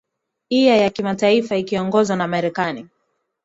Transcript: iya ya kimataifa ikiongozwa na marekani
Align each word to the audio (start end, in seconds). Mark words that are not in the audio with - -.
iya 0.49 0.77
ya 0.77 0.89
kimataifa 0.89 1.55
ikiongozwa 1.55 2.15
na 2.15 2.27
marekani 2.27 2.87